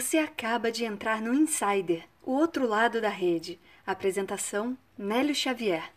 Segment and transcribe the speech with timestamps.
[0.00, 3.58] Você acaba de entrar no Insider, o outro lado da rede.
[3.84, 5.90] Apresentação: Nélio Xavier.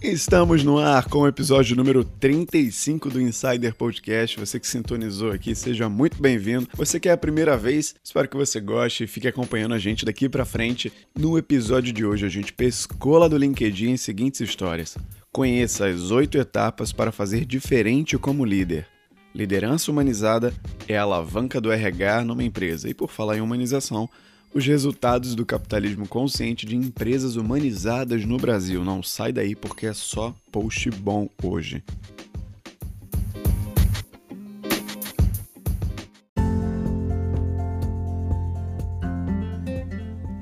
[0.00, 4.38] Estamos no ar com o episódio número 35 do Insider Podcast.
[4.38, 6.68] Você que sintonizou aqui, seja muito bem-vindo.
[6.74, 10.04] Você que é a primeira vez, espero que você goste e fique acompanhando a gente
[10.04, 10.92] daqui para frente.
[11.18, 14.96] No episódio de hoje, a gente pescou lá do LinkedIn as seguintes histórias.
[15.36, 18.86] Conheça as oito etapas para fazer diferente como líder.
[19.34, 20.50] Liderança humanizada
[20.88, 22.88] é a alavanca do RH numa empresa.
[22.88, 24.08] E por falar em humanização,
[24.54, 28.82] os resultados do capitalismo consciente de empresas humanizadas no Brasil.
[28.82, 31.84] Não sai daí porque é só post bom hoje.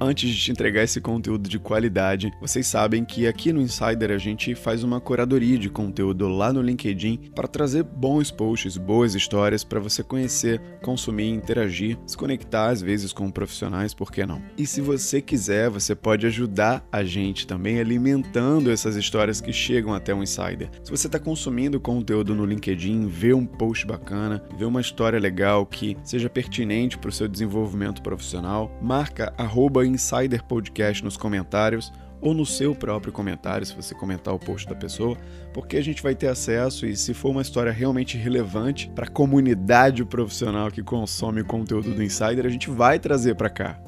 [0.04, 4.18] Antes de te entregar esse conteúdo de qualidade, vocês sabem que aqui no Insider a
[4.18, 9.64] gente faz uma curadoria de conteúdo lá no LinkedIn para trazer bons posts, boas histórias
[9.64, 14.42] para você conhecer, consumir, interagir, se conectar às vezes com profissionais, por que não?
[14.58, 19.94] E se você quiser, você pode ajudar a gente também alimentando essas histórias que chegam
[19.94, 20.68] até o Insider.
[20.82, 25.64] Se você está consumindo conteúdo no LinkedIn, vê um post bacana, vê uma história legal
[25.64, 32.32] que seja pertinente para o seu desenvolvimento profissional, marca arroba Insider Podcast nos comentários ou
[32.32, 35.16] no seu próprio comentário, se você comentar o post da pessoa,
[35.52, 39.10] porque a gente vai ter acesso e se for uma história realmente relevante para a
[39.10, 43.78] comunidade profissional que consome o conteúdo do Insider, a gente vai trazer para cá.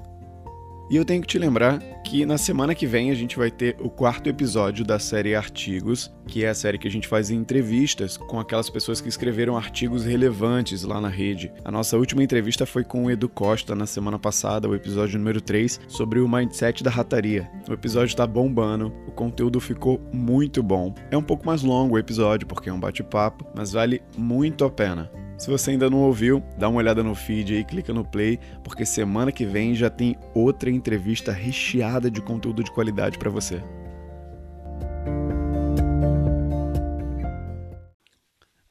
[0.89, 3.77] E eu tenho que te lembrar que na semana que vem a gente vai ter
[3.81, 8.17] o quarto episódio da série Artigos, que é a série que a gente faz entrevistas
[8.17, 11.53] com aquelas pessoas que escreveram artigos relevantes lá na rede.
[11.65, 15.41] A nossa última entrevista foi com o Edu Costa na semana passada, o episódio número
[15.41, 17.51] 3, sobre o mindset da rataria.
[17.69, 20.95] O episódio está bombando, o conteúdo ficou muito bom.
[21.11, 24.71] É um pouco mais longo o episódio porque é um bate-papo, mas vale muito a
[24.71, 25.11] pena.
[25.39, 28.87] Se você ainda não ouviu, dá uma olhada no feed aí, clica no play, porque
[28.87, 33.63] semana que vem já tem outra entrevista recheada de conteúdo de qualidade para você.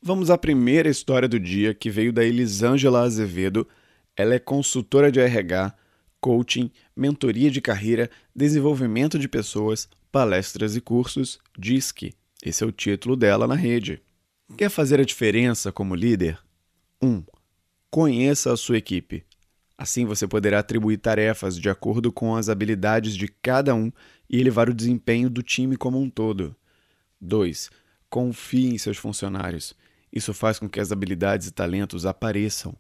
[0.02, 3.68] Vamos à primeira história do dia que veio da Elisângela Azevedo.
[4.16, 5.74] Ela é consultora de RH,
[6.20, 12.14] coaching, mentoria de carreira, desenvolvimento de pessoas, palestras e cursos, DISC.
[12.44, 14.02] Esse é o título dela na rede.
[14.58, 16.45] Quer fazer a diferença como líder?
[17.02, 17.24] 1.
[17.90, 19.26] Conheça a sua equipe.
[19.78, 23.92] Assim você poderá atribuir tarefas de acordo com as habilidades de cada um
[24.30, 26.56] e elevar o desempenho do time como um todo.
[27.20, 27.70] 2.
[28.10, 29.74] Confie em seus funcionários.
[30.12, 32.76] Isso faz com que as habilidades e talentos apareçam.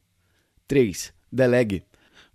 [0.67, 1.13] 3.
[1.31, 1.83] Delegue.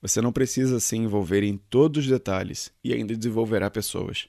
[0.03, 4.29] Você não precisa se envolver em todos os detalhes e ainda desenvolverá pessoas.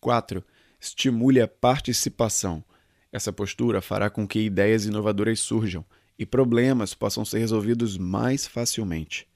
[0.00, 0.42] 4.
[0.80, 2.64] Estimule a participação.
[3.12, 5.84] Essa postura fará com que ideias inovadoras surjam
[6.18, 9.26] e problemas possam ser resolvidos mais facilmente.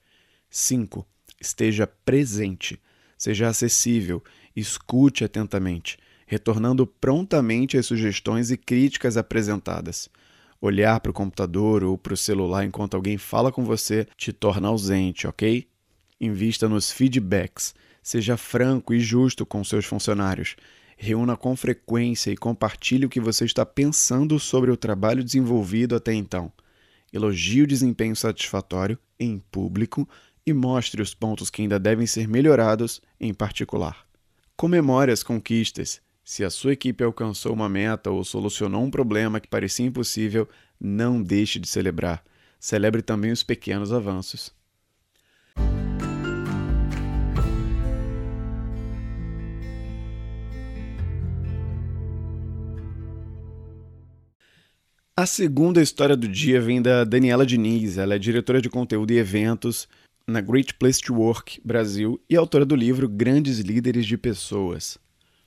[0.49, 1.07] 5.
[1.39, 2.79] Esteja presente,
[3.17, 4.21] seja acessível,
[4.55, 10.09] escute atentamente, retornando prontamente as sugestões e críticas apresentadas.
[10.59, 14.67] Olhar para o computador ou para o celular enquanto alguém fala com você te torna
[14.67, 15.67] ausente, ok?
[16.19, 20.55] Invista nos feedbacks, seja franco e justo com seus funcionários.
[20.95, 26.13] Reúna com frequência e compartilhe o que você está pensando sobre o trabalho desenvolvido até
[26.13, 26.51] então
[27.13, 30.09] elogie o desempenho satisfatório em público
[30.45, 34.05] e mostre os pontos que ainda devem ser melhorados em particular.
[34.57, 36.01] Comemore as conquistas.
[36.23, 40.47] Se a sua equipe alcançou uma meta ou solucionou um problema que parecia impossível,
[40.79, 42.23] não deixe de celebrar.
[42.59, 44.53] Celebre também os pequenos avanços.
[55.15, 57.99] A segunda história do dia vem da Daniela Diniz.
[57.99, 59.87] Ela é diretora de conteúdo e eventos
[60.25, 64.97] na Great Place to Work Brasil e autora do livro Grandes Líderes de Pessoas.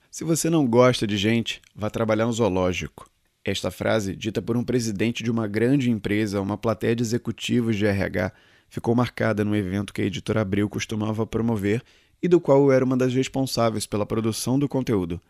[0.08, 3.10] Se você não gosta de gente, vá trabalhar no zoológico.
[3.44, 7.86] Esta frase, dita por um presidente de uma grande empresa uma plateia de executivos de
[7.86, 8.32] RH,
[8.68, 11.82] ficou marcada no evento que a editora Abril costumava promover
[12.22, 15.20] e do qual eu era uma das responsáveis pela produção do conteúdo.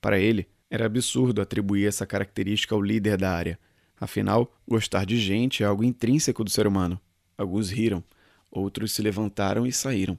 [0.00, 3.58] Para ele, era absurdo atribuir essa característica ao líder da área
[4.00, 7.00] Afinal, gostar de gente é algo intrínseco do ser humano.
[7.36, 8.02] Alguns riram,
[8.50, 10.18] outros se levantaram e saíram.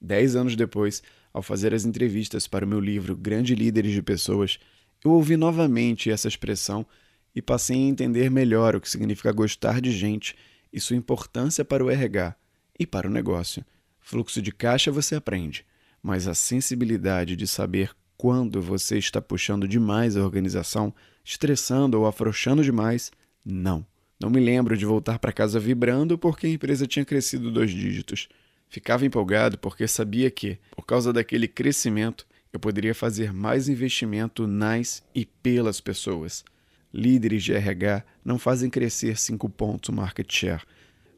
[0.00, 1.02] Dez anos depois,
[1.32, 4.58] ao fazer as entrevistas para o meu livro Grande Líderes de Pessoas,
[5.04, 6.86] eu ouvi novamente essa expressão
[7.34, 10.36] e passei a entender melhor o que significa gostar de gente
[10.72, 12.36] e sua importância para o RH
[12.78, 13.64] e para o negócio.
[14.00, 15.66] Fluxo de caixa você aprende,
[16.02, 17.90] mas a sensibilidade de saber
[18.24, 23.12] quando você está puxando demais a organização, estressando ou afrouxando demais,
[23.44, 23.84] Não.
[24.18, 28.26] Não me lembro de voltar para casa vibrando porque a empresa tinha crescido dois dígitos.
[28.70, 35.02] Ficava empolgado porque sabia que, por causa daquele crescimento, eu poderia fazer mais investimento nas
[35.14, 36.46] e pelas pessoas.
[36.94, 40.62] Líderes de RH não fazem crescer 5 pontos market share,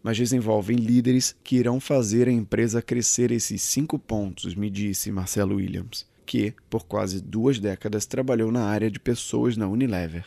[0.02, 5.54] mas desenvolvem líderes que irão fazer a empresa crescer esses 5 pontos, me disse Marcelo
[5.54, 10.26] Williams, que, por quase duas décadas, trabalhou na área de pessoas na Unilever.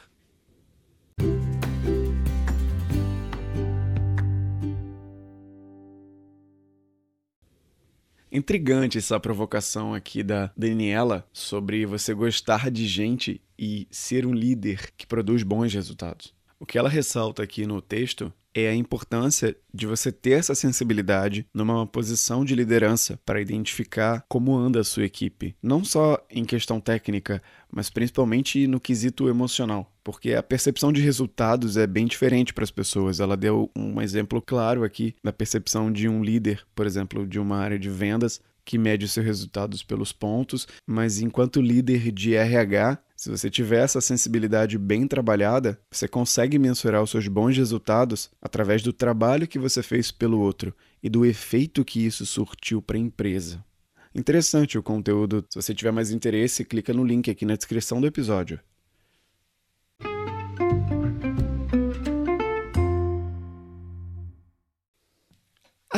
[8.31, 14.91] Intrigante essa provocação aqui da Daniela sobre você gostar de gente e ser um líder
[14.95, 16.38] que produz bons resultados.
[16.59, 21.47] O que ela ressalta aqui no texto é a importância de você ter essa sensibilidade
[21.53, 26.81] numa posição de liderança para identificar como anda a sua equipe, não só em questão
[26.81, 27.41] técnica,
[27.71, 32.71] mas principalmente no quesito emocional, porque a percepção de resultados é bem diferente para as
[32.71, 33.21] pessoas.
[33.21, 37.57] Ela deu um exemplo claro aqui da percepção de um líder, por exemplo, de uma
[37.57, 43.27] área de vendas que mede seus resultados pelos pontos, mas enquanto líder de RH, se
[43.27, 48.93] você tiver essa sensibilidade bem trabalhada, você consegue mensurar os seus bons resultados através do
[48.93, 50.71] trabalho que você fez pelo outro
[51.01, 53.65] e do efeito que isso surtiu para a empresa.
[54.13, 55.43] Interessante o conteúdo.
[55.49, 58.59] Se você tiver mais interesse, clica no link aqui na descrição do episódio.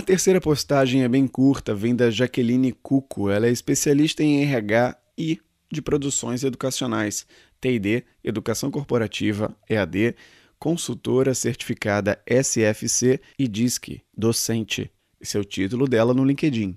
[0.02, 3.30] A terceira postagem é bem curta, vem da Jaqueline Cuco.
[3.30, 5.40] Ela é especialista em RH e
[5.72, 7.28] de produções educacionais,
[7.62, 10.16] TD, Educação Corporativa, EAD,
[10.58, 14.90] consultora certificada SFC e DISC, docente.
[15.22, 16.76] Esse é o título dela no LinkedIn.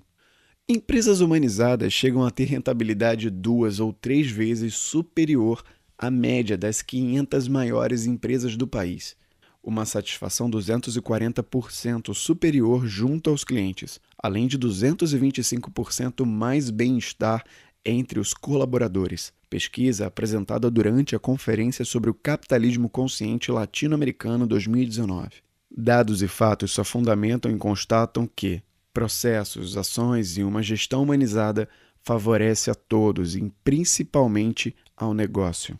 [0.69, 5.63] Empresas humanizadas chegam a ter rentabilidade duas ou três vezes superior
[5.97, 9.17] à média das 500 maiores empresas do país
[9.65, 17.43] uma satisfação 240% superior junto aos clientes, além de 225% mais bem-estar
[17.83, 19.33] entre os colaboradores.
[19.49, 25.29] Pesquisa apresentada durante a Conferência sobre o Capitalismo Consciente Latino-Americano 2019.
[25.75, 28.61] Dados e fatos só fundamentam e constatam que
[28.93, 31.67] processos, ações e uma gestão humanizada
[32.03, 35.77] favorece a todos e principalmente ao negócio.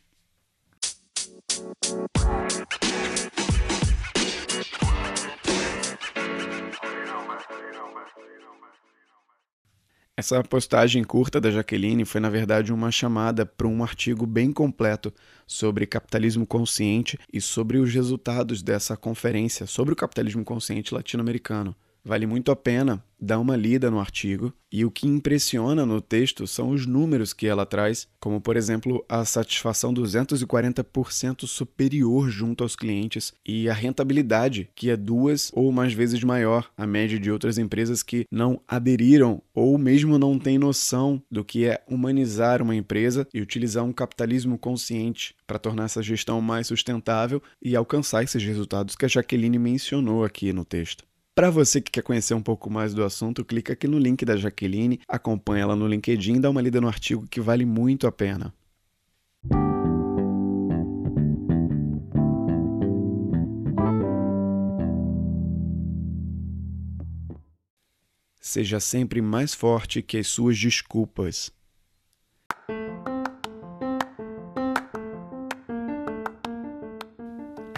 [10.18, 15.14] Essa postagem curta da Jaqueline foi, na verdade, uma chamada para um artigo bem completo
[15.46, 21.76] sobre capitalismo consciente e sobre os resultados dessa conferência sobre o capitalismo consciente latino-americano.
[22.08, 26.46] Vale muito a pena dar uma lida no artigo e o que impressiona no texto
[26.46, 32.76] são os números que ela traz, como por exemplo a satisfação 240% superior junto aos
[32.76, 37.58] clientes e a rentabilidade, que é duas ou mais vezes maior a média de outras
[37.58, 43.28] empresas que não aderiram ou mesmo não têm noção do que é humanizar uma empresa
[43.34, 48.96] e utilizar um capitalismo consciente para tornar essa gestão mais sustentável e alcançar esses resultados
[48.96, 51.04] que a Jaqueline mencionou aqui no texto.
[51.36, 54.38] Para você que quer conhecer um pouco mais do assunto, clica aqui no link da
[54.38, 58.54] Jaqueline, acompanha ela no LinkedIn, dá uma lida no artigo que vale muito a pena.
[68.40, 71.52] Seja sempre mais forte que as suas desculpas.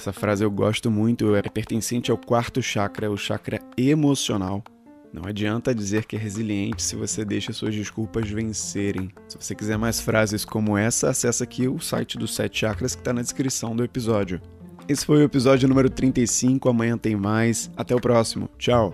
[0.07, 4.63] Essa frase eu gosto muito, é pertencente ao quarto chakra, o chakra emocional.
[5.11, 9.11] Não adianta dizer que é resiliente se você deixa suas desculpas vencerem.
[9.27, 13.01] Se você quiser mais frases como essa, acessa aqui o site dos Sete Chakras que
[13.01, 14.41] está na descrição do episódio.
[14.87, 16.69] Esse foi o episódio número 35.
[16.69, 17.69] Amanhã tem mais.
[17.75, 18.49] Até o próximo.
[18.57, 18.93] Tchau.